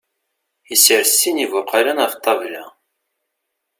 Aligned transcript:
Isres 0.73 1.11
sin 1.19 1.37
n 1.41 1.43
ibuqalen 1.45 2.01
ɣef 2.03 2.13
ṭṭabla. 2.19 2.63